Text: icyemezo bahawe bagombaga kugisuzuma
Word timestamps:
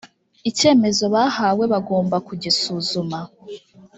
icyemezo 0.49 1.03
bahawe 1.15 1.63
bagombaga 1.73 2.25
kugisuzuma 2.27 3.19